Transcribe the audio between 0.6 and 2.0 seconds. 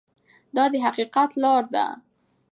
د حقیقت لاره ده.